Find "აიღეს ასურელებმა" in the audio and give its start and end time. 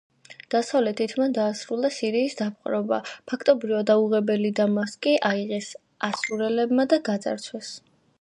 5.33-6.87